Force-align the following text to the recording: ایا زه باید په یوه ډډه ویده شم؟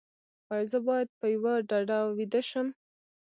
ایا 0.53 0.67
زه 0.71 0.79
باید 0.87 1.07
په 1.19 1.25
یوه 1.35 1.53
ډډه 1.69 1.97
ویده 2.17 2.41
شم؟ 2.49 2.67